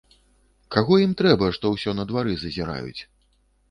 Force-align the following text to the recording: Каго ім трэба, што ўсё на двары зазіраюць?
Каго 0.75 0.97
ім 1.05 1.13
трэба, 1.21 1.53
што 1.59 1.65
ўсё 1.77 1.97
на 2.01 2.09
двары 2.13 2.33
зазіраюць? 2.45 3.01